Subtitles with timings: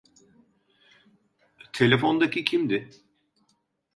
[1.73, 2.89] Telefondaki kimdi?